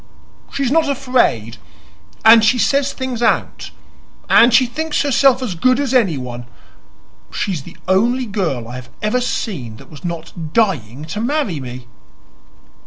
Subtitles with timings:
[0.51, 1.57] "She's not afraid,
[2.25, 3.69] and she says things out,
[4.27, 6.47] and she thinks herself as good as anyone.
[7.31, 11.59] She is the only girl I have ever seen that was not dying to marry
[11.59, 11.85] me."